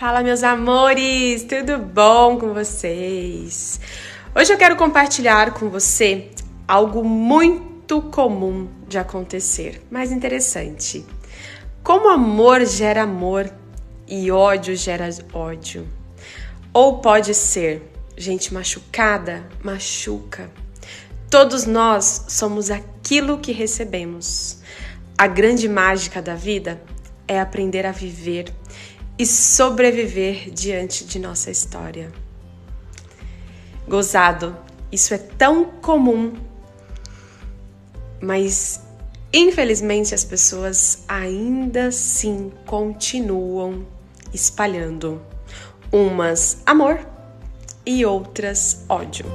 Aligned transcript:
Fala, 0.00 0.22
meus 0.22 0.42
amores, 0.42 1.44
tudo 1.44 1.76
bom 1.76 2.38
com 2.38 2.54
vocês? 2.54 3.78
Hoje 4.34 4.50
eu 4.50 4.56
quero 4.56 4.74
compartilhar 4.74 5.52
com 5.52 5.68
você 5.68 6.30
algo 6.66 7.04
muito 7.04 8.00
comum 8.00 8.66
de 8.88 8.96
acontecer, 8.96 9.82
mas 9.90 10.10
interessante. 10.10 11.04
Como 11.82 12.08
amor 12.08 12.64
gera 12.64 13.02
amor 13.02 13.52
e 14.08 14.30
ódio 14.30 14.74
gera 14.74 15.10
ódio. 15.34 15.86
Ou 16.72 17.00
pode 17.00 17.34
ser 17.34 17.82
gente 18.16 18.54
machucada, 18.54 19.46
machuca. 19.62 20.50
Todos 21.28 21.66
nós 21.66 22.24
somos 22.26 22.70
aquilo 22.70 23.36
que 23.36 23.52
recebemos. 23.52 24.62
A 25.18 25.26
grande 25.26 25.68
mágica 25.68 26.22
da 26.22 26.34
vida 26.34 26.82
é 27.28 27.38
aprender 27.38 27.84
a 27.84 27.92
viver 27.92 28.46
e 29.20 29.26
sobreviver 29.26 30.50
diante 30.50 31.04
de 31.04 31.18
nossa 31.18 31.50
história. 31.50 32.10
Gozado, 33.86 34.56
isso 34.90 35.12
é 35.12 35.18
tão 35.18 35.66
comum, 35.66 36.32
mas 38.18 38.80
infelizmente 39.30 40.14
as 40.14 40.24
pessoas 40.24 41.04
ainda 41.06 41.88
assim 41.88 42.50
continuam 42.64 43.86
espalhando 44.32 45.20
umas 45.92 46.62
amor 46.64 47.06
e 47.84 48.06
outras 48.06 48.86
ódio. 48.88 49.26